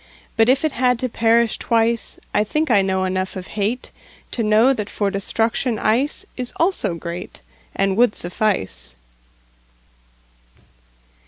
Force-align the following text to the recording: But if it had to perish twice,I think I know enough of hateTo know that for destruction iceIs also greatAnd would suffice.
But 0.35 0.49
if 0.49 0.65
it 0.65 0.71
had 0.71 0.97
to 0.97 1.09
perish 1.09 1.59
twice,I 1.59 2.43
think 2.43 2.71
I 2.71 2.81
know 2.81 3.03
enough 3.03 3.35
of 3.35 3.49
hateTo 3.49 4.43
know 4.43 4.73
that 4.73 4.89
for 4.89 5.11
destruction 5.11 5.77
iceIs 5.77 6.53
also 6.55 6.95
greatAnd 6.95 7.95
would 7.95 8.15
suffice. 8.15 8.95